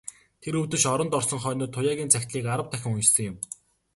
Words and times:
Тэр 0.41 0.53
үдэш 0.63 0.83
оронд 0.93 1.13
орсон 1.19 1.39
хойноо 1.41 1.67
Туяагийн 1.73 2.11
захидлыг 2.11 2.45
арав 2.53 2.67
дахин 2.69 2.93
уншсан 2.95 3.23
юм. 3.31 3.35